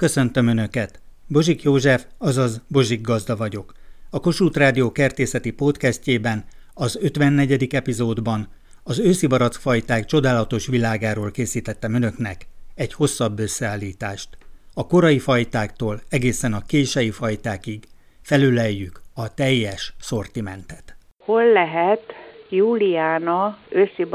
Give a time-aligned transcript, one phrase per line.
[0.00, 1.00] Köszöntöm Önöket!
[1.28, 3.72] Bozsik József, azaz Bozsik Gazda vagyok.
[4.10, 7.74] A Kossuth Rádió kertészeti podcastjében, az 54.
[7.74, 8.48] epizódban
[8.84, 14.28] az őszi barackfajták csodálatos világáról készítettem Önöknek egy hosszabb összeállítást.
[14.74, 17.84] A korai fajtáktól egészen a kései fajtákig
[18.22, 20.96] felüleljük a teljes szortimentet.
[21.24, 22.02] Hol lehet
[22.50, 24.06] Júliána őszi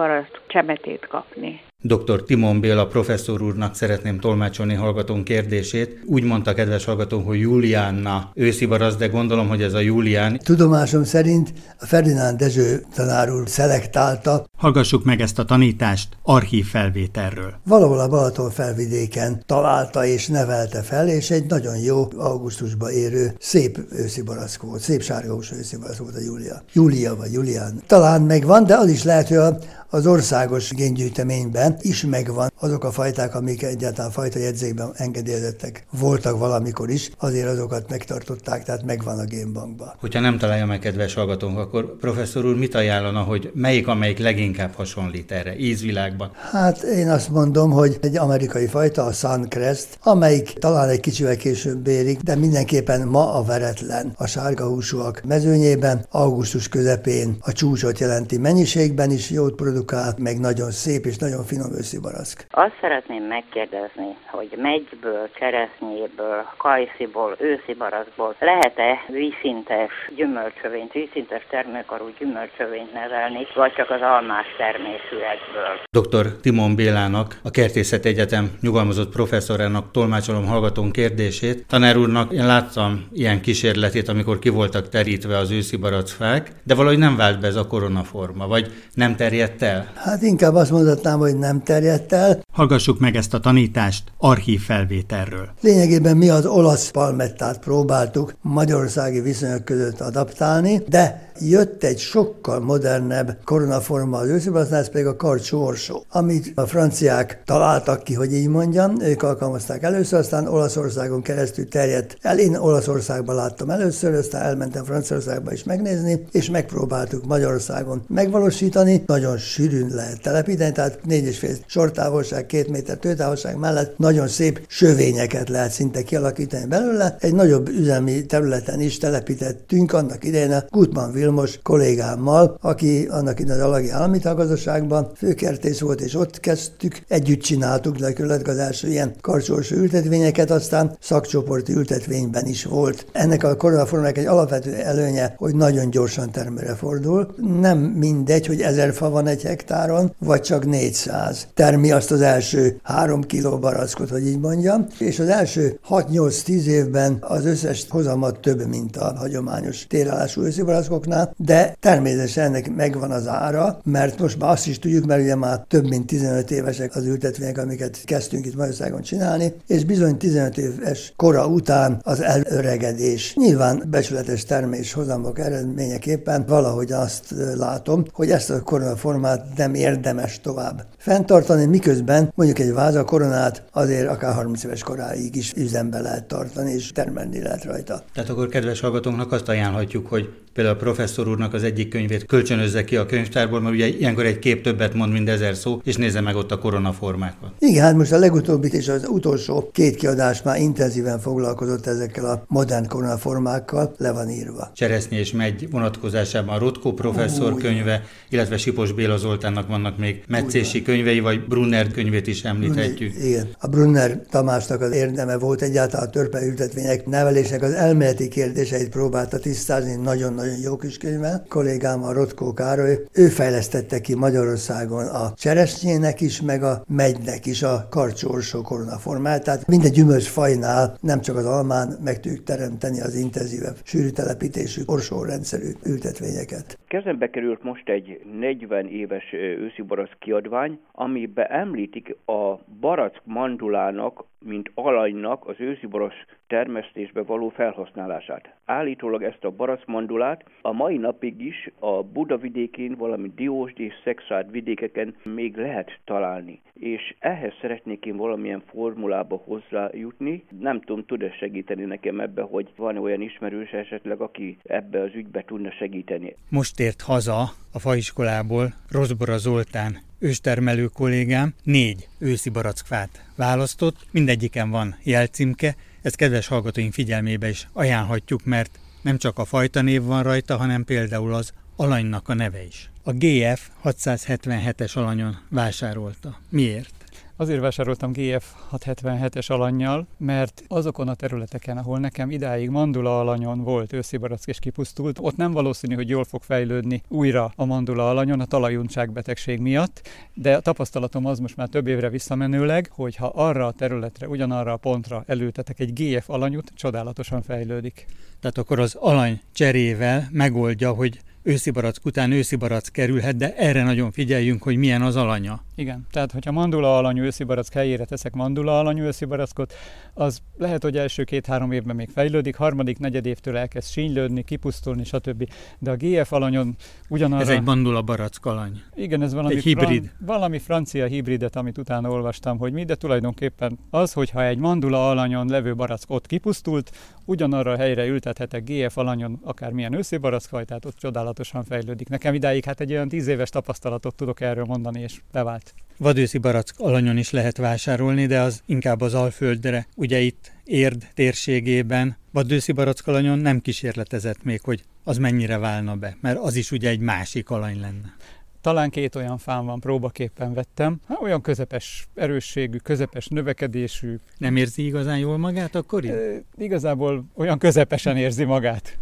[0.47, 1.64] csemetét kapni?
[1.83, 2.23] Dr.
[2.23, 6.01] Timon Béla professzor úrnak szeretném tolmácsolni hallgatón kérdését.
[6.05, 10.39] Úgy mondta kedves hallgatón, hogy Juliánna őszi barasz, de gondolom, hogy ez a Julián.
[10.43, 14.45] Tudomásom szerint a Ferdinánd Dezső tanár úr szelektálta.
[14.57, 17.53] Hallgassuk meg ezt a tanítást archív felvételről.
[17.65, 23.79] Valahol a Balaton felvidéken találta és nevelte fel, és egy nagyon jó augusztusba érő szép
[23.91, 26.63] őszi barack volt, szép sárgahús őszi barack volt a Júlia.
[26.73, 27.81] Júlia vagy Julián.
[27.87, 29.57] Talán megvan, de az is lehet, hogy a
[29.89, 36.89] az országos géngyűjteményben is megvan azok a fajták, amik egyáltalán fajta jegyzékben engedélyezettek voltak valamikor
[36.89, 39.93] is, azért azokat megtartották, tehát megvan a génbankban.
[39.99, 44.73] Hogyha nem találja meg kedves hallgatónk, akkor professzor úr mit ajánlana, hogy melyik, amelyik leginkább
[44.73, 46.31] hasonlít erre ízvilágban?
[46.51, 51.87] Hát én azt mondom, hogy egy amerikai fajta, a Suncrest, amelyik talán egy kicsivel később
[51.87, 54.13] érik, de mindenképpen ma a veretlen.
[54.17, 60.39] A sárga húsúak mezőnyében, augusztus közepén a csúcsot jelenti mennyiségben is jót produkál, produkált, meg
[60.39, 62.45] nagyon szép és nagyon finom őszi barack.
[62.49, 72.93] Azt szeretném megkérdezni, hogy megyből, cseresznyéből, kajsziból, őszi barackból lehet-e vízszintes gyümölcsövényt, vízszintes termőkarú gyümölcsövényt
[72.93, 75.73] nevelni, vagy csak az almás termésűekből?
[75.99, 76.25] Dr.
[76.41, 81.65] Timon Bélának, a Kertészet Egyetem nyugalmazott professzorának tolmácsolom hallgatón kérdését.
[81.67, 86.97] Tanár úrnak én láttam ilyen kísérletét, amikor ki voltak terítve az őszi barackfák, de valahogy
[86.97, 89.75] nem vált be ez a koronaforma, vagy nem terjedt el?
[89.75, 89.87] el?
[89.95, 92.39] Hát inkább azt mondhatnám, hogy nem terjedt el.
[92.55, 95.49] Hallgassuk meg ezt a tanítást archív felvételről.
[95.61, 103.37] Lényegében mi az olasz palmettát próbáltuk magyarországi viszonyok között adaptálni, de jött egy sokkal modernebb
[103.43, 108.47] koronaforma az ősziből, ez pedig a karcsú orsó, amit a franciák találtak ki, hogy így
[108.47, 112.39] mondjam, ők alkalmazták először, aztán Olaszországon keresztül terjedt el.
[112.39, 119.03] Én Olaszországban láttam először, aztán elmentem Franciaországba is megnézni, és megpróbáltuk Magyarországon megvalósítani.
[119.05, 124.61] Nagyon sűrűn lehet telepíteni, tehát négy és fél sortávolság, két méter tőtávolság mellett nagyon szép
[124.67, 127.17] sövényeket lehet szinte kialakítani belőle.
[127.19, 133.61] Egy nagyobb üzemi területen is telepítettünk annak idején a Gutmann Vilmos kollégámmal, aki annak idején
[133.61, 139.13] az Alagi Állami Tagazdaságban főkertész volt, és ott kezdtük, együtt csináltuk gyakorlatilag az első ilyen
[139.21, 143.05] karcsós ültetvényeket, aztán szakcsoporti ültetvényben is volt.
[143.11, 147.35] Ennek a koronaformának egy alapvető előnye, hogy nagyon gyorsan termőre fordul.
[147.59, 151.47] Nem mindegy, hogy ezer fa van egy hektáron, vagy csak 400.
[151.53, 157.17] Termi azt az első három kiló barackot, hogy így mondjam, és az első 6-8-10 évben
[157.19, 163.79] az összes hozamat több, mint a hagyományos térállású őszibarackoknál, de természetesen ennek megvan az ára,
[163.83, 167.57] mert most már azt is tudjuk, mert ugye már több mint 15 évesek az ültetvények,
[167.57, 173.35] amiket kezdtünk itt Magyarországon csinálni, és bizony 15 éves kora után az elöregedés.
[173.35, 180.85] Nyilván becsületes termés hozamok eredményeképpen valahogy azt látom, hogy ezt a koronaformát nem érdemes tovább
[180.97, 186.71] fenntartani, miközben mondjuk egy váza koronát azért akár 30 éves koráig is üzembe lehet tartani,
[186.71, 188.03] és termelni lehet rajta.
[188.13, 192.83] Tehát akkor kedves hallgatónknak azt ajánlhatjuk, hogy például a professzor úrnak az egyik könyvét kölcsönözze
[192.83, 196.21] ki a könyvtárból, mert ugye ilyenkor egy kép többet mond, mint ezer szó, és nézze
[196.21, 197.49] meg ott a koronaformákat.
[197.59, 202.43] Igen, hát most a legutóbbi és az utolsó két kiadás már intenzíven foglalkozott ezekkel a
[202.47, 204.71] modern koronaformákkal, le van írva.
[204.73, 207.61] Cseresznyi és megy vonatkozásában a Rotko professzor Úgy.
[207.61, 213.11] könyve, illetve Sipos Béla Zoltánnak vannak még meccési könyvei, vagy Brunner könyvét is említhetjük.
[213.11, 213.47] Brunner, igen.
[213.59, 219.95] A Brunner Tamásnak az érdeme volt egyáltalán a törpeültetvények nevelésnek az elméleti kérdéseit próbálta tisztázni,
[220.03, 221.43] nagyon nagyon jó kis könyve.
[221.49, 227.63] Kollégám a Rotkó Károly, ő fejlesztette ki Magyarországon a cseresnyének is, meg a megynek is
[227.63, 229.43] a karcsorsó koronaformát.
[229.43, 235.69] Tehát minden gyümölcsfajnál, nem csak az almán meg tudjuk teremteni az intenzívebb sűrű telepítésű orsórendszerű
[235.85, 236.77] ültetvényeket.
[236.87, 239.83] Kezembe került most egy 40 éves őszi
[240.19, 248.55] kiadvány, amiben említik a barack mandulának, mint alanynak az őszi barack termesztésbe való felhasználását.
[248.65, 253.93] Állítólag ezt a barack mandulát a mai napig is a Buda vidékén, valamint Diósd és
[254.03, 256.61] Szexárd vidékeken még lehet találni.
[256.73, 260.43] És ehhez szeretnék én valamilyen formulába hozzájutni.
[260.59, 265.43] Nem tudom, tud-e segíteni nekem ebbe, hogy van olyan ismerős esetleg, aki ebbe az ügybe
[265.43, 266.35] tudna segíteni.
[266.49, 267.41] Most ért haza
[267.73, 276.47] a faiskolából Rozbora Zoltán őstermelő kollégám négy őszi barackfát választott, mindegyiken van jelcímke, ezt kedves
[276.47, 281.53] hallgatóink figyelmébe is ajánlhatjuk, mert nem csak a fajta név van rajta, hanem például az
[281.75, 282.89] alanynak a neve is.
[283.03, 286.39] A GF 677-es alanyon vásárolta.
[286.49, 287.04] Miért?
[287.37, 293.93] Azért vásároltam GF 677-es alanyjal, mert azokon a területeken, ahol nekem idáig mandula alanyon volt
[293.93, 298.39] őszi barack és kipusztult, ott nem valószínű, hogy jól fog fejlődni újra a mandula alanyon
[298.39, 299.11] a talajuntság
[299.59, 304.27] miatt, de a tapasztalatom az most már több évre visszamenőleg, hogy ha arra a területre,
[304.27, 308.05] ugyanarra a pontra elültetek egy GF alanyút, csodálatosan fejlődik.
[308.39, 313.83] Tehát akkor az alany cserével megoldja, hogy őszi barack után őszi barack kerülhet, de erre
[313.83, 315.63] nagyon figyeljünk, hogy milyen az alanya.
[315.75, 319.73] Igen, tehát hogyha mandula alanyú őszi barack helyére teszek mandula alanyú őszi barackot,
[320.13, 325.49] az lehet, hogy első két-három évben még fejlődik, harmadik, negyed évtől elkezd sínylődni, kipusztulni, stb.
[325.79, 326.75] De a GF alanyon
[327.09, 327.41] ugyanarra...
[327.41, 328.81] Ez egy mandula barack alany.
[328.95, 330.05] Igen, ez valami, egy hibrid.
[330.05, 330.25] Fran...
[330.25, 335.47] valami francia hibridet, amit utána olvastam, hogy mi, de tulajdonképpen az, hogyha egy mandula alanyon
[335.47, 336.91] levő barack ott kipusztult,
[337.25, 340.97] ugyanarra a helyre ültethetek GF alanyon akármilyen őszi barackfajtát, ott
[341.35, 342.09] csodálatosan fejlődik.
[342.09, 345.73] Nekem idáig hát egy olyan tíz éves tapasztalatot tudok erről mondani, és bevált.
[345.97, 349.87] Vadőszi barack alanyon is lehet vásárolni, de az inkább az Alföldre.
[349.95, 356.17] Ugye itt Érd térségében vadőszi barack alanyon nem kísérletezett még, hogy az mennyire válna be,
[356.21, 358.15] mert az is ugye egy másik alany lenne.
[358.61, 360.99] Talán két olyan fán van, próbaképpen vettem.
[361.07, 364.15] Hát olyan közepes erősségű, közepes növekedésű.
[364.37, 366.05] Nem érzi igazán jól magát akkor?
[366.05, 368.97] E, igazából olyan közepesen érzi magát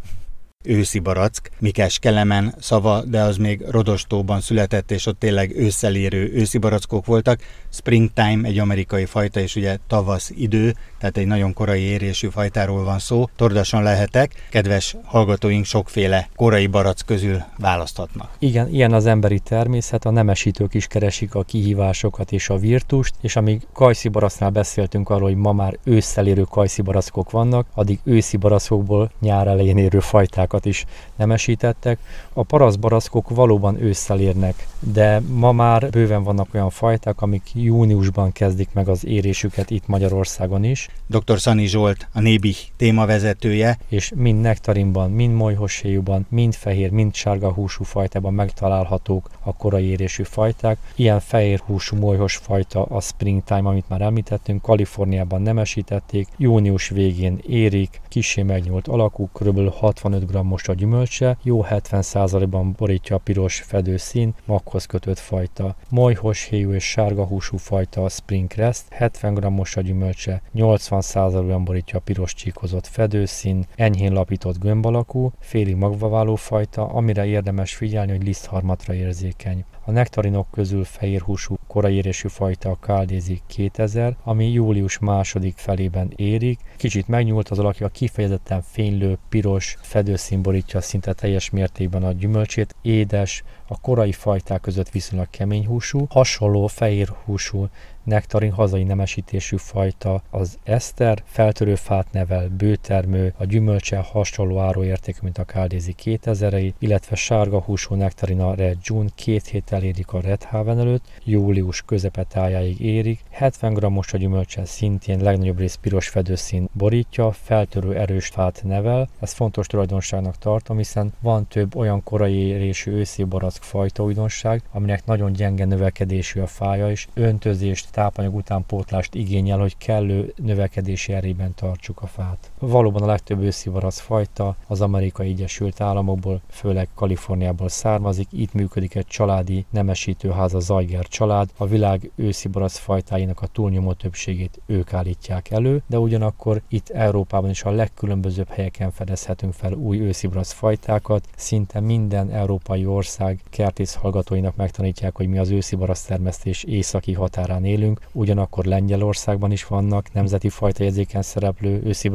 [0.64, 6.32] őszi barack, Mikes Kelemen szava, de az még Rodostóban született, és ott tényleg ősszel érő
[6.34, 7.40] őszi barackok voltak.
[7.70, 13.00] Springtime egy amerikai fajta, és ugye tavasz idő, tehát egy nagyon korai érésű fajtáról van
[13.00, 13.30] szó.
[13.36, 18.30] Tordasan lehetek, kedves hallgatóink sokféle korai barack közül választhatnak.
[18.40, 23.36] Igen, ilyen az emberi természet, a nemesítők is keresik a kihívásokat és a virtust, és
[23.36, 26.82] amíg kajszi baracnál beszéltünk arról, hogy ma már ősszel érő kajszi
[27.30, 30.86] vannak, addig őszi barackokból nyár elején érő fajták fajtákat is
[31.16, 32.00] nemesítettek.
[32.34, 38.70] A paraszbaraszkok valóban ősszel érnek, de ma már bőven vannak olyan fajták, amik júniusban kezdik
[38.74, 40.90] meg az érésüket itt Magyarországon is.
[41.08, 41.40] Dr.
[41.40, 43.78] Szani Zsolt, a Nébi témavezetője.
[43.90, 50.24] És mind nektarinban, mind molyhosséjúban, mind fehér, mind sárga húsú fajtában megtalálhatók a korai érésű
[50.24, 50.78] fajták.
[50.96, 58.02] Ilyen fehér húsú molyhos fajta a Springtime, amit már említettünk, Kaliforniában nemesítették, június végén érik,
[58.10, 59.74] kisé megnyúlt alakú, kb.
[59.74, 65.76] 65 g most a gyümölcse, jó 70%-ban borítja a piros fedőszín, maghoz kötött fajta.
[65.90, 71.98] Molyhos héjú és sárga húsú fajta a Spring Crest, 70 g-os a gyümölcse, 80%-ban borítja
[71.98, 78.24] a piros csíkozott fedőszín, enyhén lapított gömb alakú, félig magvaváló fajta, amire érdemes figyelni, hogy
[78.24, 79.66] lisztharmatra érzékeny.
[79.86, 86.60] A nektarinok közül fehérhúsú korai érésű fajta a Káldézi 2000, ami július második felében érik.
[86.78, 93.44] Kicsit megnyúlt az alakja, kifejezetten fénylő, piros fedőszín borítja szinte teljes mértékben a gyümölcsét, édes,
[93.68, 97.68] a korai fajták között viszonylag kemény húsú, hasonló fehér húsú
[98.04, 105.38] nektarin hazai nemesítésű fajta az eszter, feltörő fát nevel, bőtermő, a gyümölcse hasonló áróérték, mint
[105.38, 110.80] a káldézi 2000 illetve sárga húsú nektarina Red June két héttel érik a Red Haven
[110.80, 117.96] előtt, július közepetájáig érik, 70 g-os a gyümölcse szintén legnagyobb rész piros fedőszín borítja, feltörő
[117.96, 123.64] erős fát nevel, ez fontos tulajdonságnak tartom, hiszen van több olyan korai érésű őszi barack
[123.64, 130.34] fajta újdonság, aminek nagyon gyenge növekedésű a fája, és öntözést tápanyag utánpótlást igényel, hogy kellő
[130.36, 132.52] növekedési erében tartsuk a fát.
[132.60, 138.28] Valóban a legtöbb őszivarasz fajta az amerikai Egyesült Államokból, főleg Kaliforniából származik.
[138.32, 141.50] Itt működik egy családi nemesítőház, a Zajger család.
[141.58, 147.64] A világ őszibarasz fajtáinak a túlnyomó többségét ők állítják elő, de ugyanakkor itt Európában is
[147.64, 151.28] a legkülönbözőbb helyeken fedezhetünk fel új őszibarasz fajtákat.
[151.36, 157.82] Szinte minden európai ország kertész hallgatóinak megtanítják, hogy mi az őszibarasz termesztés északi határán élünk,
[157.84, 162.12] élünk, ugyanakkor Lengyelországban is vannak nemzeti fajtajegyzéken szereplő őszi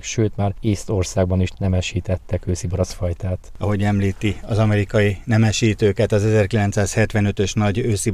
[0.00, 3.52] sőt már Észtországban is nemesítettek őszi fajtát.
[3.58, 8.12] Ahogy említi az amerikai nemesítőket, az 1975-ös nagy őszi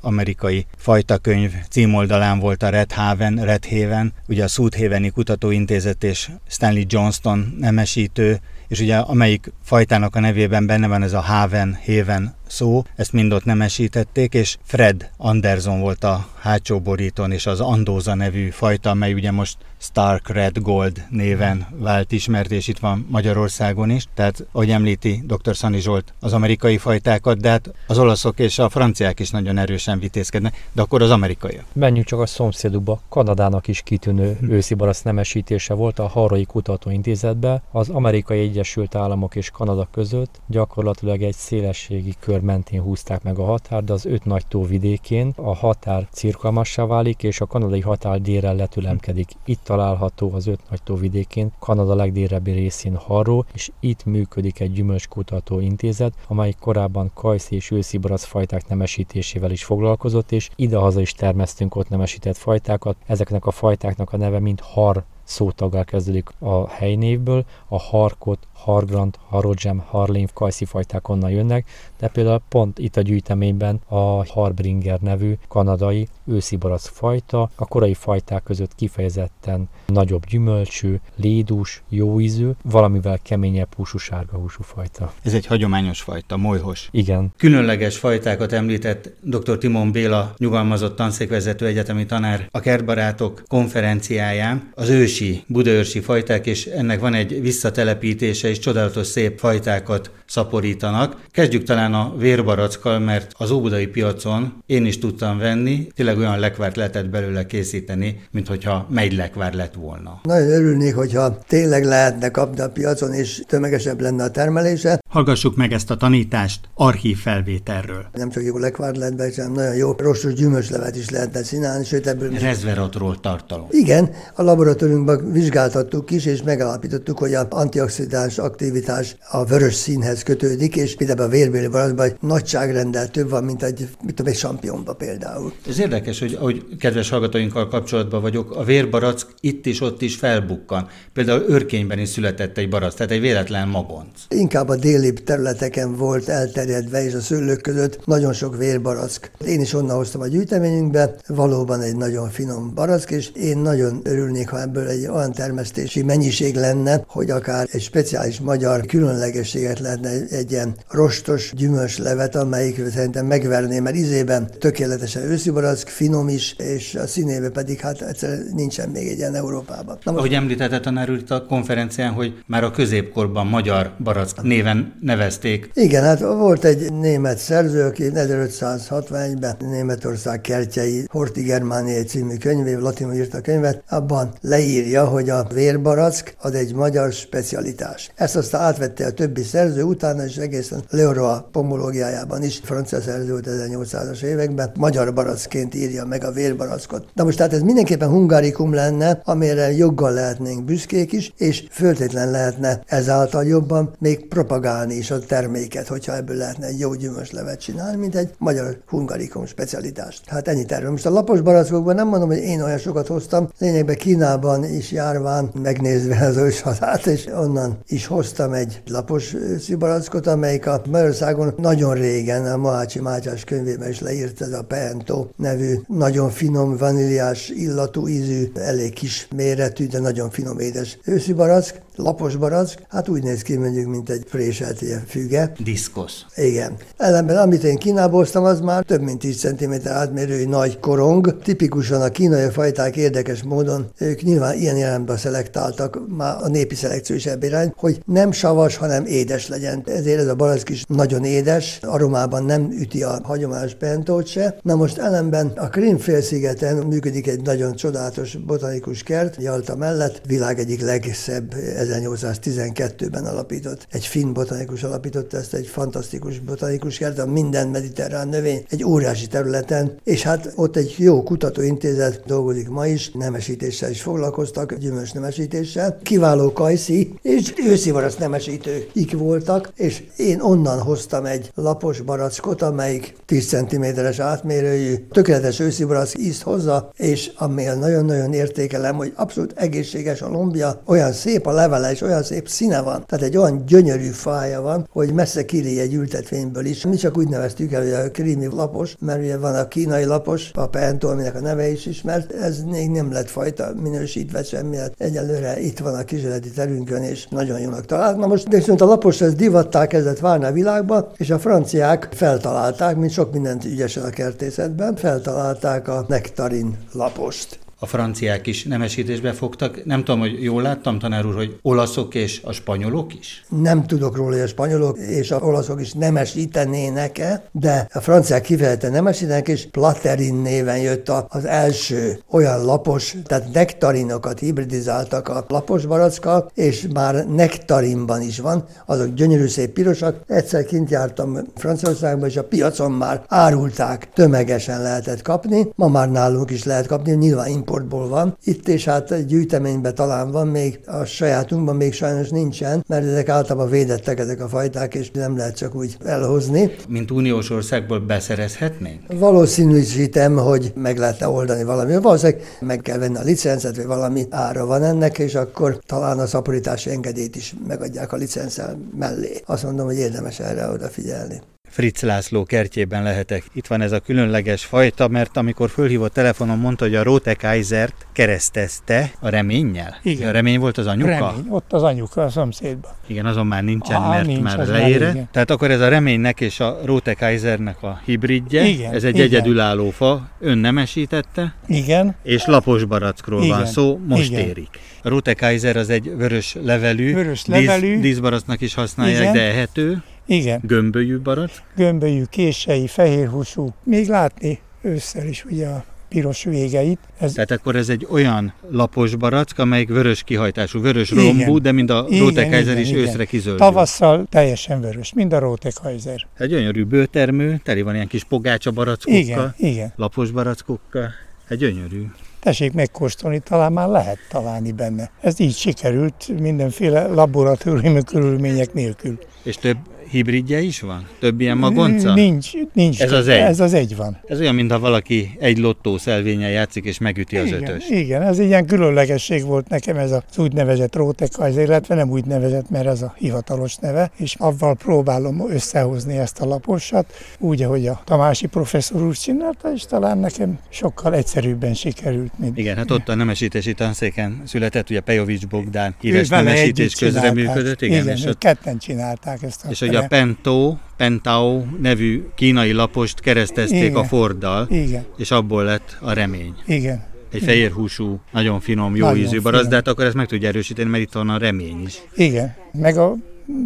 [0.00, 6.84] amerikai fajtakönyv címoldalán volt a Red Haven, Red Haven, ugye a Sudhaveni Kutatóintézet és Stanley
[6.86, 12.82] Johnston nemesítő és ugye amelyik fajtának a nevében benne van ez a Haven, Haven szó,
[12.96, 18.48] ezt mind ott nemesítették, és Fred Anderson volt a hátsó borítón, és az Andóza nevű
[18.48, 24.06] fajta, amely ugye most Stark Red Gold néven vált ismert, és itt van Magyarországon is.
[24.14, 25.56] Tehát, ahogy említi dr.
[25.56, 29.98] Szani Zsolt, az amerikai fajtákat, de hát az olaszok és a franciák is nagyon erősen
[29.98, 31.64] vitézkednek, de akkor az amerikaiak.
[31.72, 33.00] Menjünk csak a szomszédukba.
[33.08, 37.62] Kanadának is kitűnő őszi barasz nemesítése volt a Harai Kutatóintézetben.
[37.70, 43.44] Az Amerikai Egyesült Államok és Kanada között gyakorlatilag egy szélességi kör mentén húzták meg a
[43.44, 48.20] határ, de az öt nagy tó vidékén a határ cirkalmassá válik, és a kanadai határ
[48.20, 49.30] délre letülemkedik.
[49.44, 54.72] Itt található az öt nagy tó vidékén, Kanada legdélebbi részén Harró, és itt működik egy
[54.72, 61.12] gyümölcskutató intézet, amely korábban kajsz és őszi barack fajták nemesítésével is foglalkozott, és idehaza is
[61.12, 62.96] termesztünk ott nemesített fajtákat.
[63.06, 69.78] Ezeknek a fajtáknak a neve mind har szótaggal kezdődik a helynévből, a harkot, hargrant, harodzsem,
[69.78, 71.66] harlén, kajszi fajták onnan jönnek,
[72.00, 77.94] de például pont itt a gyűjteményben a Harbringer nevű kanadai őszi barack fajta, a korai
[77.94, 85.12] fajták között kifejezetten nagyobb gyümölcsű, lédús, jó ízű, valamivel keményebb húsú sárga húsú fajta.
[85.22, 86.88] Ez egy hagyományos fajta, molyhos.
[86.90, 87.32] Igen.
[87.36, 89.58] Különleges fajtákat említett dr.
[89.58, 94.70] Timon Béla, nyugalmazott tanszékvezető egyetemi tanár a kertbarátok konferenciáján.
[94.74, 101.16] Az ősi, budaörsi fajták, és ennek van egy visszatelepítése, és csodálatos szép fajtákat szaporítanak.
[101.30, 106.76] Kezdjük talán a vérbarackkal, mert az óbudai piacon én is tudtam venni, tényleg olyan lekvárt
[106.76, 110.20] lehetett belőle készíteni, mint hogyha lekvár lett volna.
[110.22, 115.00] Nagyon örülnék, hogyha tényleg lehetne kapni a piacon, és tömegesebb lenne a termelése.
[115.08, 118.06] Hallgassuk meg ezt a tanítást archív felvételről.
[118.12, 122.06] Nem csak jó lekvárt lehet be, hanem nagyon jó rostos gyümölcslevet is lehetne csinálni, sőt
[122.06, 122.30] ebből...
[122.30, 123.66] Resveratrol tartalom.
[123.70, 130.76] Igen, a laboratóriumban vizsgáltattuk is, és megalapítottuk, hogy a antioxidáns aktivitás a vörös színhez kötődik,
[130.76, 135.52] és például a vérbéli baraszban nagyságrendel több van, mint egy, mit tudom, egy sampionba például.
[135.68, 140.88] Ez érdekes, hogy ahogy kedves hallgatóinkkal kapcsolatban vagyok, a vérbarack itt is ott is felbukkan.
[141.12, 144.20] Például Örkényben is született egy barack, tehát egy véletlen magonc.
[144.28, 149.30] Inkább a délibb területeken volt elterjedve, és a szőlők között nagyon sok vérbarack.
[149.46, 154.48] Én is onnan hoztam a gyűjteményünkbe, valóban egy nagyon finom barack, és én nagyon örülnék,
[154.48, 160.50] ha ebből egy olyan termesztési mennyiség lenne, hogy akár egy speciális magyar különlegességet lehetne egy
[160.50, 167.06] ilyen rostos gyümölcslevet, amelyik szerintem megverné, mert izében tökéletesen őszi barack, finom is, és a
[167.06, 169.98] színébe pedig hát egyszer nincsen még egy ilyen Európában.
[170.04, 170.16] Na most...
[170.16, 175.70] Ahogy említette tanár úr itt a konferencián, hogy már a középkorban magyar barack néven nevezték.
[175.74, 183.14] Igen, hát volt egy német szerző, aki 1561-ben Németország kertjei Horti Germániai című könyvé, latinul
[183.14, 188.10] írta a könyvet, abban leírja, hogy a vérbarack az egy magyar specialitás.
[188.14, 193.48] Ezt aztán átvette a többi szerző utána, és egészen Leroy pomológiájában is, francia szerző volt
[193.50, 197.06] 1800-as években, magyar barackként írja meg a vérbarackot.
[197.14, 202.80] Na most tehát ez mindenképpen hungarikum lenne, amire joggal lehetnénk büszkék is, és föltétlen lehetne
[202.86, 208.16] ezáltal jobban még propagálni is a terméket, hogyha ebből lehetne egy jó gyümölcslevet csinálni, mint
[208.16, 210.22] egy magyar hungarikum specialitást.
[210.26, 210.90] Hát ennyit erről.
[210.90, 215.50] Most a lapos barackokban nem mondom, hogy én olyan sokat hoztam, lényegben Kínában is járván
[215.62, 222.46] megnézve az őshazát, és onnan is hoztam egy lapos szibarackot, amelyik a Magyarországon nagyon régen
[222.46, 228.52] a Mohácsi Mátyás könyvében is leírt ez a Pento nevű, nagyon finom, vaníliás illatú ízű,
[228.54, 233.56] elég kis méretű, de nagyon finom édes őszi barack, lapos barack, hát úgy néz ki
[233.56, 235.52] mondjuk, mint egy préselt ilyen füge.
[235.58, 236.24] Diszkosz.
[236.36, 236.76] Igen.
[236.96, 241.42] Ellenben, amit én Kínából hoztam, az már több mint 10 cm átmérői nagy korong.
[241.42, 247.16] Tipikusan a kínai fajták érdekes módon, ők nyilván ilyen jelenben szelektáltak, már a népi szelekció
[247.16, 249.82] is ebben irány, hogy nem savas, hanem édes legyen.
[249.86, 254.56] Ezért ez a barack is nagyon édes, aromában nem üti a hagyományos pentót se.
[254.62, 260.80] Na most ellenben a Krim-félszigeten működik egy nagyon csodálatos botanikus kert, Jalta mellett, világ egyik
[260.80, 261.54] legszebb
[261.88, 263.86] 1812-ben alapított.
[263.90, 269.26] Egy finn botanikus alapította ezt, egy fantasztikus botanikus kert, a minden mediterrán növény egy óriási
[269.26, 275.98] területen, és hát ott egy jó kutatóintézet dolgozik ma is, nemesítéssel is foglalkoztak, gyümölcs nemesítéssel.
[276.02, 283.14] Kiváló kajszi és őszi barack nemesítők voltak, és én onnan hoztam egy lapos barackot, amelyik
[283.26, 290.22] 10 cm-es átmérőjű, tökéletes őszi barack ízt hozza, és ami nagyon-nagyon értékelem, hogy abszolút egészséges
[290.22, 293.04] a lombja, olyan szép a levele, és olyan szép színe van.
[293.06, 296.84] Tehát egy olyan gyönyörű fája van, hogy messze kiri egy ültetvényből is.
[296.84, 300.50] Mi csak úgy neveztük el, hogy a krími lapos, mert ugye van a kínai lapos,
[300.54, 304.94] a pentó, aminek a neve is ismert, ez még nem lett fajta minősítve semmi, hát
[304.98, 308.16] egyelőre itt van a kísérleti terünkön, és nagyon jónak talált.
[308.16, 312.96] Na most viszont a lapos ez divattá kezdett válni a világba, és a franciák feltalálták,
[312.96, 319.84] mint sok mindent ügyesen a kertészetben, feltalálták a nektarin lapost a franciák is nemesítésbe fogtak.
[319.84, 323.44] Nem tudom, hogy jól láttam, tanár úr, hogy olaszok és a spanyolok is?
[323.48, 328.90] Nem tudok róla, hogy a spanyolok és a olaszok is nemesítenének-e, de a franciák kifejezetten
[328.90, 336.50] nemesítenek, és Platerin néven jött az első olyan lapos, tehát nektarinokat hibridizáltak a lapos barackkal,
[336.54, 340.16] és már nektarinban is van, azok gyönyörű szép pirosak.
[340.26, 345.72] Egyszer kint jártam Franciaországban, és a piacon már árulták, tömegesen lehetett kapni.
[345.74, 348.36] Ma már nálunk is lehet kapni, nyilván importból van.
[348.44, 353.70] Itt és hát gyűjteményben talán van, még a sajátunkban még sajnos nincsen, mert ezek általában
[353.70, 356.70] védettek ezek a fajták, és nem lehet csak úgy elhozni.
[356.88, 359.00] Mint uniós országból beszerezhetnénk?
[359.08, 361.96] Valószínűsítem, hogy meg lehetne oldani valami.
[361.96, 366.26] Valószínűleg meg kell venni a licencet, vagy valami ára van ennek, és akkor talán a
[366.26, 369.42] szaporítási engedélyt is megadják a licenszel mellé.
[369.46, 371.40] Azt mondom, hogy érdemes erre odafigyelni.
[371.70, 373.44] Fritz László kertjében lehetek.
[373.52, 378.06] Itt van ez a különleges fajta, mert amikor fölhívott telefonon, mondta, hogy a Rote Kaisert
[378.12, 379.96] keresztezte a reménnyel.
[380.02, 380.28] Igen.
[380.28, 381.08] A remény volt az anyuka?
[381.10, 382.90] Remény, ott az anyuka a szomszédban.
[383.06, 385.04] Igen, azon már nincsen, Á, mert nincs, már leére.
[385.04, 385.28] már igen.
[385.32, 388.62] Tehát akkor ez a reménynek és a Rote Kaisernek a hibridje.
[388.64, 389.26] Igen, ez egy igen.
[389.26, 394.46] egyedülálló fa, ön nemesítette, Igen, és lapos barackról van Igen, szó, most igen.
[394.46, 394.68] érik.
[395.02, 397.92] A Rote Kaiser az egy vörös levelű, Vörös levelű.
[397.92, 399.32] Dísz, díszbaracknak is használják, Igen.
[399.32, 400.60] de ehető, igen.
[400.62, 401.62] gömbölyű barack.
[401.76, 403.74] Gömbölyű, kései, fehérhúsú.
[403.84, 406.98] Még látni ősszel is ugye a piros végeit.
[407.18, 411.24] Ez Tehát akkor ez egy olyan lapos barack, amelyik vörös kihajtású, vörös Igen.
[411.24, 413.00] rombú, de mind a igen, is igen.
[413.00, 413.66] őszre kizöldül.
[413.66, 416.26] tavasszal teljesen vörös, mind a Rotekaiser.
[416.38, 419.92] Egy gyönyörű bőtermő, teli van ilyen kis pogácsa barackokkal, Igen, igen.
[419.96, 421.10] lapos barackokkal.
[421.48, 422.06] Egy gyönyörű.
[422.40, 425.10] Tessék megkóstolni, talán már lehet találni benne.
[425.20, 429.18] Ez így sikerült mindenféle laboratóriumi körülmények nélkül.
[429.42, 429.76] És több
[430.10, 431.06] hibridje is van?
[431.18, 432.14] Több ilyen magonca?
[432.14, 433.00] Nincs, nincs.
[433.00, 433.40] Ez az egy?
[433.40, 434.18] Ez az egy van.
[434.26, 437.88] Ez olyan, mintha valaki egy lottó szelvényel játszik, és megüti az igen, ötös.
[437.88, 442.86] igen, ez ilyen különlegesség volt nekem ez az úgynevezett Rotekaiser, illetve nem úgy nevezett, mert
[442.86, 448.46] ez a hivatalos neve, és avval próbálom összehozni ezt a laposat, úgy, ahogy a Tamási
[448.46, 453.74] professzor úr csinálta, és talán nekem sokkal egyszerűbben sikerült, mint Igen, hát ott a nemesítési
[453.74, 459.64] tanszéken született, ugye Pejovics Bogdán híres nemesítés közreműködött, igen, igen és, ott, ketten csinálták ezt
[459.64, 463.94] a és hogy a Pento, Pentao nevű kínai lapost keresztezték Igen.
[463.94, 466.54] a Forddal, Igen, és abból lett a remény.
[466.66, 467.08] igen.
[467.32, 471.02] Egy fehér húsú, nagyon finom, jó Nagyon ízű hát akkor ezt meg tudja erősíteni, mert
[471.02, 472.02] itt van a remény is.
[472.14, 473.14] Igen, meg a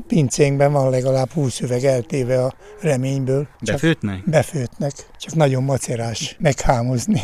[0.06, 3.46] pincénkben van legalább 20 üveg eltéve a reményből.
[3.60, 4.22] Csak Befőtnek?
[4.30, 7.20] befőtnek, csak nagyon macerás meghámozni.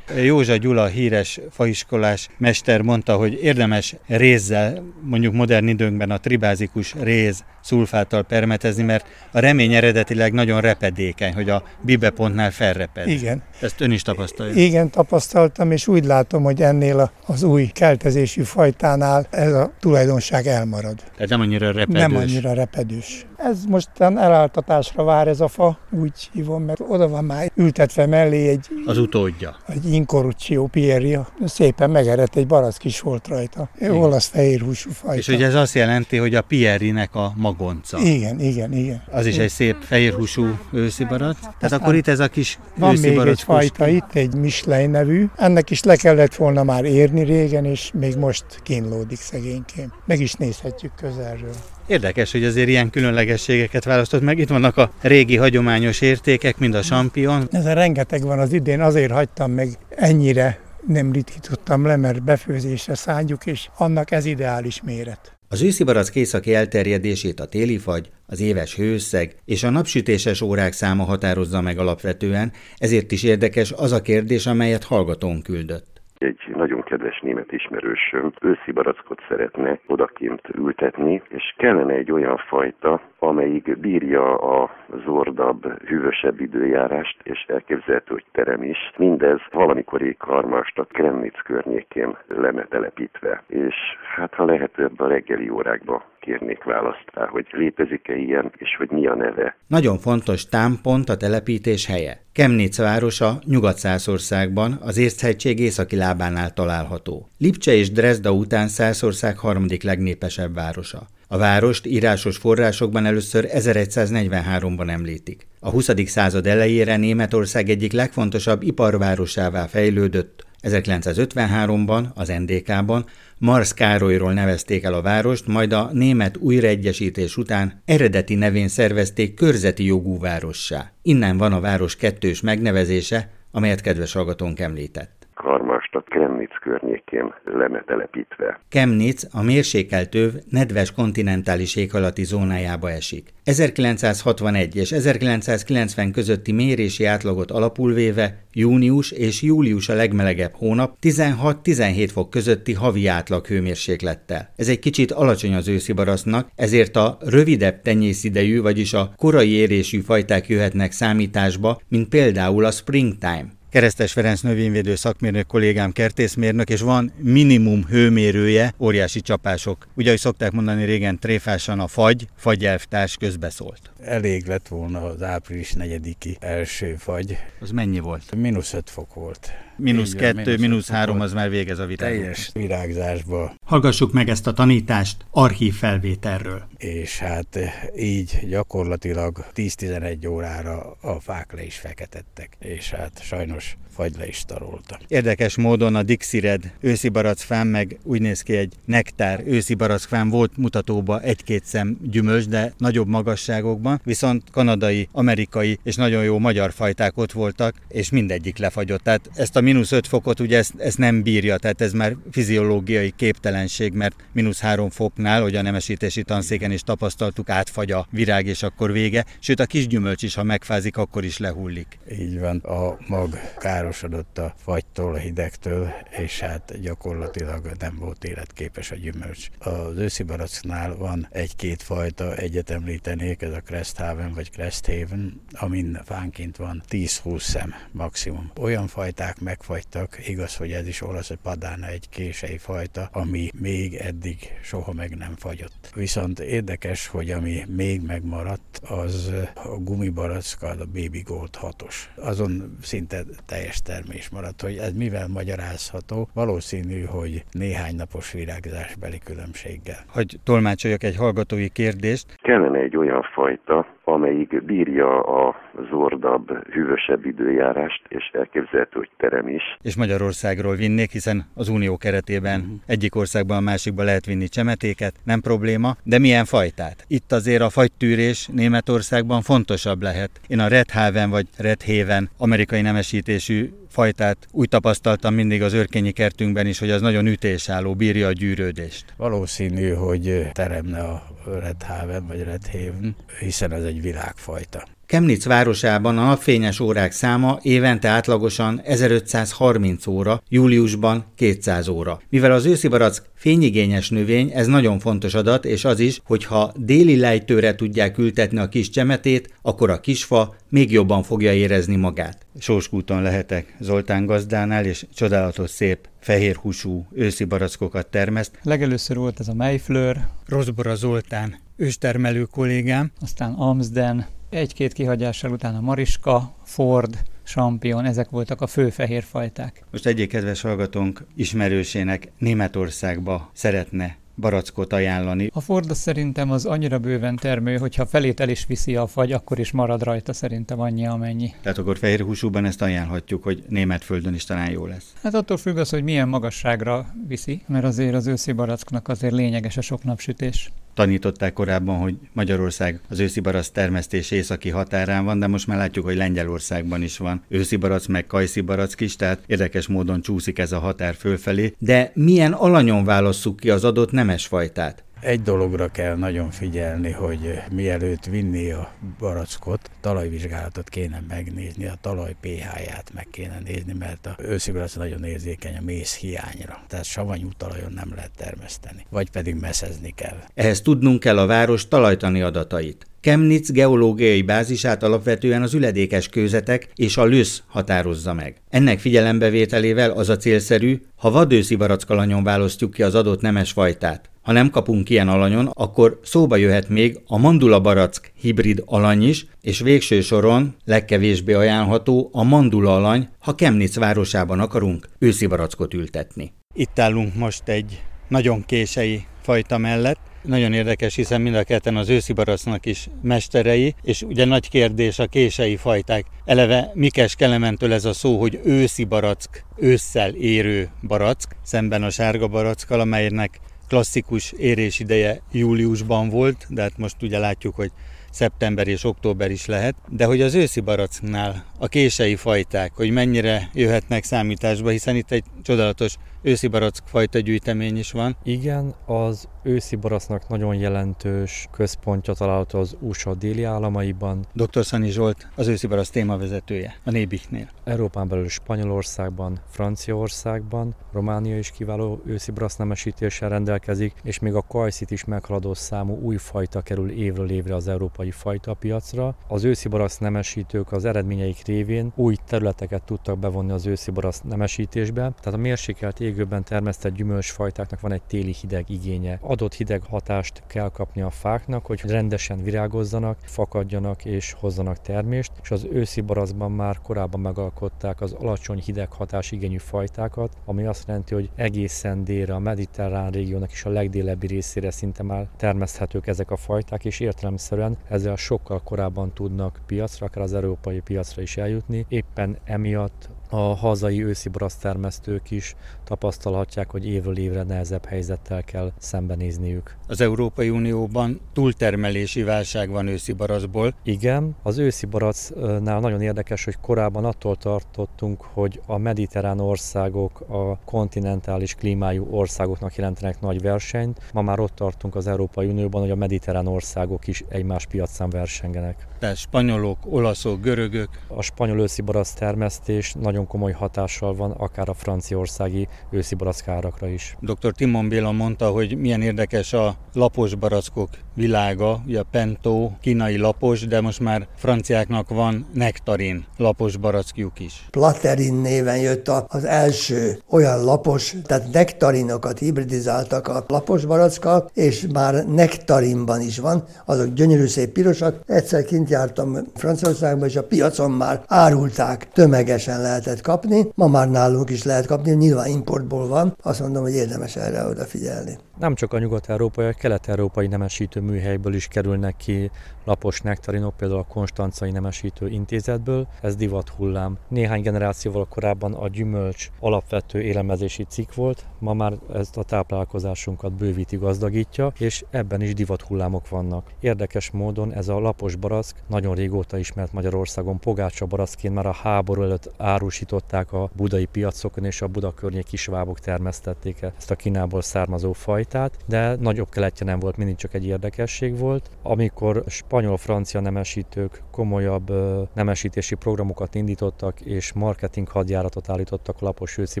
[0.22, 7.44] Józsa Gyula, híres faiskolás mester mondta, hogy érdemes rézzel, mondjuk modern időnkben a tribázikus réz
[7.62, 13.08] szulfáttal permetezni, mert a remény eredetileg nagyon repedékeny, hogy a bibepontnál felreped.
[13.08, 13.42] Igen.
[13.60, 14.52] Ezt ön is tapasztalja.
[14.54, 20.96] Igen, tapasztaltam, és úgy látom, hogy ennél az új keltezésű fajtánál ez a tulajdonság elmarad.
[21.14, 22.00] Tehát nem annyira repedős.
[22.00, 23.26] Nem annyira repedős.
[23.36, 28.48] Ez mostan eláltatásra vár ez a fa, úgy hívom, mert oda van már ültetve mellé
[28.48, 29.56] egy, Az utódja.
[29.68, 31.28] egy Incorruccio Pieria.
[31.44, 33.68] Szépen megerett, egy barack is volt rajta.
[33.80, 35.18] Olasz fehérhúsú fajta.
[35.18, 37.98] És ugye ez azt jelenti, hogy a Pierinek a magonca.
[37.98, 39.02] Igen, igen, igen.
[39.10, 41.38] Az is egy szép fehérhúsú őszi barack.
[41.40, 45.26] Tehát akkor itt ez a kis Van még egy fajta itt, egy Michelin nevű.
[45.36, 49.92] Ennek is le kellett volna már érni régen, és még most kínlódik szegénykém.
[50.06, 51.54] Meg is nézhetjük közelről.
[51.86, 54.38] Érdekes, hogy azért ilyen különlegességeket választott meg.
[54.38, 57.48] Itt vannak a régi hagyományos értékek, mind a sampion.
[57.50, 62.94] Ez a rengeteg van az idén, azért hagytam meg ennyire nem ritkítottam le, mert befőzésre
[62.94, 65.36] szálljuk, és annak ez ideális méret.
[65.48, 70.72] Az őszi barack északi elterjedését a téli fagy, az éves hőszeg és a napsütéses órák
[70.72, 75.93] száma határozza meg alapvetően, ezért is érdekes az a kérdés, amelyet hallgatón küldött.
[76.18, 83.00] Egy nagyon kedves német ismerősöm őszi barackot szeretne odakint ültetni, és kellene egy olyan fajta,
[83.18, 84.70] amelyik bírja a
[85.04, 88.92] zordabb, hűvösebb időjárást, és elképzelhető, hogy terem is.
[88.96, 93.42] Mindez valamikori Karmastad Kremnitz környékén lenne telepítve.
[93.46, 93.74] És
[94.16, 98.90] hát ha lehető ebbe a reggeli órákba kérnék választ rá, hogy létezik-e ilyen, és hogy
[98.90, 99.56] mi a neve.
[99.66, 102.20] Nagyon fontos támpont a telepítés helye.
[102.32, 107.28] Kemnitz városa Nyugat-Szászországban, az Észthegység északi lábánál található.
[107.38, 111.00] Lipcse és Dresda után Szászország harmadik legnépesebb városa.
[111.28, 115.46] A várost írásos forrásokban először 1143-ban említik.
[115.60, 115.90] A 20.
[116.04, 123.06] század elejére Németország egyik legfontosabb iparvárosává fejlődött, 1953-ban az NDK-ban
[123.38, 129.84] Mars Károlyról nevezték el a várost, majd a német újraegyesítés után eredeti nevén szervezték körzeti
[129.84, 130.92] jogú várossá.
[131.02, 135.23] Innen van a város kettős megnevezése, amelyet kedves hallgatónk említett.
[135.34, 138.60] Karmast a Kremnitz környékén lemetelepítve.
[138.68, 143.28] Kemnitz a mérsékelt öv nedves kontinentális éghajlati zónájába esik.
[143.44, 152.08] 1961 és 1990 közötti mérési átlagot alapul véve június és július a legmelegebb hónap 16-17
[152.12, 154.52] fok közötti havi átlag hőmérséklettel.
[154.56, 160.00] Ez egy kicsit alacsony az őszi barasznak, ezért a rövidebb tenyészidejű, vagyis a korai érésű
[160.00, 163.46] fajták jöhetnek számításba, mint például a springtime.
[163.74, 169.86] Keresztes Ferenc növényvédő szakmérnök kollégám kertészmérnök, és van minimum hőmérője, óriási csapások.
[169.94, 173.90] Ugye, hogy szokták mondani régen tréfásan a fagy, fagyelvtárs közbeszólt.
[174.00, 177.36] Elég lett volna az április 4 első fagy.
[177.60, 178.34] Az mennyi volt?
[178.34, 179.52] Minusz 5 fok volt.
[179.76, 182.10] Mínusz kettő, mínusz három, az már végez a virág.
[182.10, 183.54] Teljes virágzásba.
[183.66, 186.66] Hallgassuk meg ezt a tanítást archív felvételről.
[186.76, 187.58] És hát
[187.98, 194.44] így gyakorlatilag 10-11 órára a fák le is feketettek, és hát sajnos fagy le is
[194.46, 194.98] tarolta.
[195.08, 200.56] Érdekes módon a Dixired őszi barackfám meg úgy néz ki egy nektár őszi barackfám volt
[200.56, 207.18] mutatóba egy-két szem gyümölcs, de nagyobb magasságokban, viszont kanadai, amerikai és nagyon jó magyar fajták
[207.18, 209.02] ott voltak, és mindegyik lefagyott.
[209.02, 213.12] Tehát ezt a mínusz 5 fokot ugye ezt, ezt nem bírja, tehát ez már fiziológiai
[213.16, 218.62] képtelenség, mert mínusz 3 foknál, hogy a nemesítési tanszéken is tapasztaltuk, átfagy a virág és
[218.62, 221.98] akkor vége, sőt a kis gyümölcs is, ha megfázik, akkor is lehullik.
[222.20, 223.40] Így van, a mag
[223.84, 229.48] károsodott a fagytól, a hidegtől, és hát gyakorlatilag nem volt életképes a gyümölcs.
[229.58, 236.56] Az őszi baracknál van egy-két fajta, egyet említenék, ez a Cresthaven vagy Cresthaven, amin fánként
[236.56, 238.50] van 10-20 szem maximum.
[238.60, 240.28] Olyan fajták meg megfagytak.
[240.28, 245.34] Igaz, hogy ez is olasz padána egy kései fajta, ami még eddig soha meg nem
[245.36, 245.90] fagyott.
[245.94, 251.94] Viszont érdekes, hogy ami még megmaradt, az a gumibaracka, a Baby Gold 6-os.
[252.16, 256.28] Azon szinte teljes termés maradt, hogy ez mivel magyarázható.
[256.34, 260.00] Valószínű, hogy néhány napos virágzásbeli különbséggel.
[260.16, 262.26] Hogy tolmácsoljak egy hallgatói kérdést.
[262.42, 265.54] Kellene egy olyan fajta, amelyik bírja a
[265.90, 269.62] zordabb, hűvösebb időjárást, és elképzelhető, hogy terem is.
[269.82, 272.76] És Magyarországról vinnék, hiszen az unió keretében uh-huh.
[272.86, 277.04] egyik országban a másikba lehet vinni csemetéket, nem probléma, de milyen fajtát?
[277.08, 280.30] Itt azért a fagytűrés Németországban fontosabb lehet.
[280.46, 286.12] Én a Red Haven vagy Red Haven amerikai nemesítésű fajtát úgy tapasztaltam mindig az örkényi
[286.12, 289.04] kertünkben is, hogy az nagyon ütésálló, bírja a gyűrődést.
[289.16, 294.86] Valószínű, hogy teremne a Red Haven vagy Red Haven, hiszen ez egy világfajta.
[295.14, 302.20] Chemnitz városában a napfényes órák száma évente átlagosan 1530 óra, júliusban 200 óra.
[302.28, 306.72] Mivel az őszi barack fényigényes növény, ez nagyon fontos adat, és az is, hogy ha
[306.76, 312.46] déli lejtőre tudják ültetni a kis csemetét, akkor a kisfa még jobban fogja érezni magát.
[312.58, 318.58] Sóskúton lehetek Zoltán gazdánál, és csodálatos szép fehér húsú őszi barackokat termeszt.
[318.62, 320.16] Legelőször volt ez a Mayfleur.
[320.46, 323.10] Rosbora Zoltán, őstermelő kollégám.
[323.20, 329.84] Aztán Amsden, egy-két kihagyással utána Mariska, Ford, Champion, ezek voltak a fő fehérfajták.
[329.90, 335.50] Most egyik kedves hallgatónk ismerősének Németországba szeretne barackot ajánlani.
[335.52, 339.58] A Ford szerintem az annyira bőven termő, hogyha felét el is viszi a fagy, akkor
[339.58, 341.52] is marad rajta szerintem annyi, amennyi.
[341.62, 345.12] Tehát akkor fehér húsúban ezt ajánlhatjuk, hogy német földön is talán jó lesz.
[345.22, 349.76] Hát attól függ az, hogy milyen magasságra viszi, mert azért az őszi baracknak azért lényeges
[349.76, 355.46] a sok napsütés tanították korábban, hogy Magyarország az őszi barack termesztés északi határán van, de
[355.46, 359.86] most már látjuk, hogy Lengyelországban is van őszi barack, meg kajszi barack is, tehát érdekes
[359.86, 361.74] módon csúszik ez a határ fölfelé.
[361.78, 365.04] De milyen alanyon válasszuk ki az adott nemes fajtát?
[365.24, 372.36] Egy dologra kell nagyon figyelni, hogy mielőtt vinni a barackot, talajvizsgálatot kéne megnézni, a talaj
[372.40, 376.82] pH-ját meg kéne nézni, mert a őszi barack nagyon érzékeny a mész hiányra.
[376.88, 380.36] Tehát savanyú talajon nem lehet termeszteni, vagy pedig meszezni kell.
[380.54, 383.06] Ehhez tudnunk kell a város talajtani adatait.
[383.24, 388.56] Chemnitz geológiai bázisát alapvetően az üledékes kőzetek és a lősz határozza meg.
[388.70, 394.30] Ennek figyelembevételével az a célszerű, ha vadőszi barackalanyon választjuk ki az adott nemes fajtát.
[394.42, 399.46] Ha nem kapunk ilyen alanyon, akkor szóba jöhet még a mandula barack hibrid alany is,
[399.60, 405.48] és végső soron legkevésbé ajánlható a mandula alany, ha Chemnitz városában akarunk őszi
[405.94, 406.52] ültetni.
[406.74, 412.08] Itt állunk most egy nagyon kései fajta mellett, nagyon érdekes, hiszen mind a ketten az
[412.08, 416.26] őszi baracnak is mesterei, és ugye nagy kérdés a kései fajták.
[416.44, 422.48] Eleve Mikes Kelementől ez a szó, hogy őszi barack, ősszel érő barack, szemben a sárga
[422.48, 427.90] barackkal, amelynek klasszikus érés ideje júliusban volt, de hát most ugye látjuk, hogy
[428.30, 433.70] szeptember és október is lehet, de hogy az őszi baracknál a kései fajták, hogy mennyire
[433.72, 438.36] jöhetnek számításba, hiszen itt egy csodálatos őszi barack fajta gyűjtemény is van.
[438.42, 444.46] Igen, az őszi baracnak nagyon jelentős központja található az USA déli államaiban.
[444.52, 444.84] Dr.
[444.84, 447.68] Szani Zsolt az őszi barack témavezetője a Nébiknél.
[447.84, 455.10] Európán belül Spanyolországban, Franciaországban, Románia is kiváló őszi barack nemesítéssel rendelkezik, és még a kajszit
[455.10, 459.34] is meghaladó számú új fajta kerül évről évre az európai fajta piacra.
[459.48, 465.20] Az őszi barack nemesítők az eredményeik révén új területeket tudtak bevonni az őszi barack nemesítésbe,
[465.20, 469.38] tehát a mérsékelt ég légőben termesztett gyümölcsfajtáknak van egy téli hideg igénye.
[469.40, 475.70] Adott hideg hatást kell kapni a fáknak, hogy rendesen virágozzanak, fakadjanak és hozzanak termést, és
[475.70, 481.34] az őszi barazban már korábban megalkották az alacsony hideg hatás igényű fajtákat, ami azt jelenti,
[481.34, 486.56] hogy egészen délre a mediterrán régiónak is a legdélebbi részére szinte már termeszthetők ezek a
[486.56, 492.06] fajták, és értelemszerűen ezzel sokkal korábban tudnak piacra, akár az európai piacra is eljutni.
[492.08, 499.96] Éppen emiatt a hazai őszi termesztők is tapasztalhatják, hogy évről évre nehezebb helyzettel kell szembenézniük.
[500.08, 503.94] Az Európai Unióban túltermelési válság van őszi baracból.
[504.02, 510.78] Igen, az őszi baracnál nagyon érdekes, hogy korábban attól tartottunk, hogy a mediterrán országok a
[510.84, 514.20] kontinentális klímájú országoknak jelentenek nagy versenyt.
[514.32, 519.06] Ma már ott tartunk az Európai Unióban, hogy a mediterrán országok is egymás piacán versengenek.
[519.24, 521.08] Tehát spanyolok, olaszok, görögök.
[521.28, 527.36] A spanyol őszi barac termesztés nagyon komoly hatással van akár a franciaországi őszi barackárakra is.
[527.40, 527.72] Dr.
[527.72, 533.86] Timon Béla mondta, hogy milyen érdekes a lapos barackok világa, ugye a Pento, kínai lapos,
[533.86, 537.86] de most már franciáknak van nektarin lapos barackjuk is.
[537.90, 545.46] Platerin néven jött az első olyan lapos, tehát nektarinokat hibridizáltak a lapos barackkal, és már
[545.46, 548.40] nektarinban is van, azok gyönyörű szép pirosak.
[548.46, 554.70] Egyszer kint jártam Franciaországban, és a piacon már árulták, tömegesen lehetett kapni, ma már nálunk
[554.70, 558.58] is lehet kapni, nyilván importból van, azt mondom, hogy érdemes erre odafigyelni.
[558.78, 562.70] Nem csak a nyugat-európai, a kelet-európai nemesítő műhelyből is kerülnek ki
[563.04, 567.38] lapos nektarinok, például a Konstancai Nemesítő Intézetből, ez divat hullám.
[567.48, 574.16] Néhány generációval korábban a gyümölcs alapvető élelmezési cikk volt, ma már ezt a táplálkozásunkat bővíti,
[574.16, 576.90] gazdagítja, és ebben is divat hullámok vannak.
[577.00, 582.42] Érdekes módon ez a lapos barack nagyon régóta ismert Magyarországon, pogácsa barackként már a háború
[582.42, 588.32] előtt árusították a budai piacokon, és a Buda környék kisvábok termesztették ezt a Kínából származó
[588.64, 591.90] fajtát, de nagyobb keletje nem volt, mindig csak egy érdekesség volt.
[592.02, 595.12] Amikor spanyol-francia nemesítők komolyabb
[595.54, 600.00] nemesítési programokat indítottak, és marketing hadjáratot állítottak a lapos őszi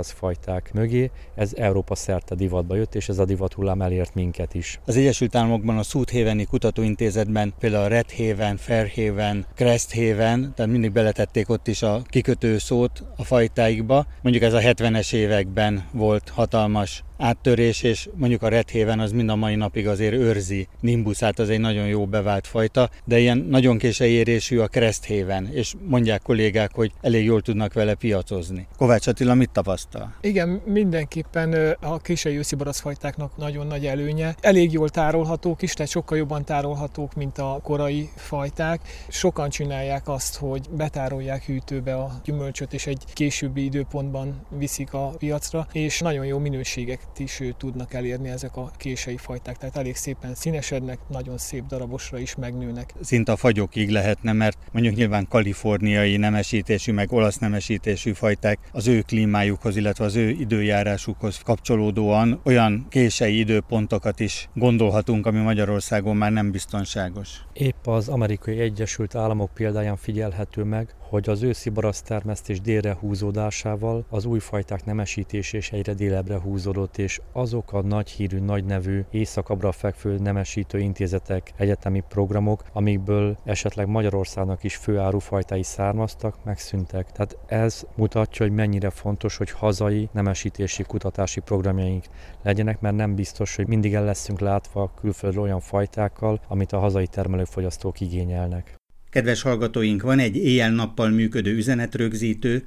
[0.00, 4.80] fajták mögé, ez Európa szerte divatba jött, és ez a divat hullám elért minket is.
[4.84, 10.92] Az Egyesült Államokban a South kutatóintézetben például a Red Haven, Fairhaven, Crest Haven, tehát mindig
[10.92, 14.06] beletették ott is a kikötő szót a fajtáikba.
[14.22, 19.36] Mondjuk ez a 70-es években volt hatalmas áttörés, és mondjuk a rethéven az mind a
[19.36, 24.10] mai napig azért őrzi Nimbusát, az egy nagyon jó bevált fajta, de ilyen nagyon késői
[24.10, 28.66] érésű a Cresthaven, és mondják kollégák, hogy elég jól tudnak vele piacozni.
[28.76, 30.14] Kovács Attila mit tapasztal?
[30.20, 34.34] Igen, mindenképpen a késői őszi fajtáknak nagyon nagy előnye.
[34.40, 38.80] Elég jól tárolhatók is, tehát sokkal jobban tárolhatók, mint a korai fajták.
[39.08, 45.66] Sokan csinálják azt, hogy betárolják hűtőbe a gyümölcsöt, és egy későbbi időpontban viszik a piacra,
[45.72, 49.56] és nagyon jó minőségek is tudnak elérni ezek a kései fajták.
[49.56, 52.94] Tehát elég szépen színesednek, nagyon szép darabosra is megnőnek.
[53.00, 59.00] Szinte a fagyokig lehetne, mert mondjuk nyilván kaliforniai nemesítésű, meg olasz nemesítésű fajták az ő
[59.00, 66.50] klímájukhoz, illetve az ő időjárásukhoz kapcsolódóan olyan kései időpontokat is gondolhatunk, ami Magyarországon már nem
[66.50, 67.40] biztonságos.
[67.52, 71.70] Épp az amerikai Egyesült Államok példáján figyelhető meg, hogy az őszi
[72.04, 78.10] termesztés délre húzódásával az új fajták nemesítés és egyre délebbre húzódott, és azok a nagy
[78.10, 86.44] hírű, nagy nevű, északabbra fekvő nemesítő intézetek, egyetemi programok, amikből esetleg Magyarországnak is főárufajtái származtak,
[86.44, 87.12] megszűntek.
[87.12, 92.04] Tehát ez mutatja, hogy mennyire fontos, hogy hazai nemesítési kutatási programjaink
[92.42, 97.06] legyenek, mert nem biztos, hogy mindig el leszünk látva külföldről olyan fajtákkal, amit a hazai
[97.06, 98.76] termelőfogyasztók igényelnek.
[99.10, 102.66] Kedves hallgatóink, van egy éjjel-nappal működő üzenetrögzítő,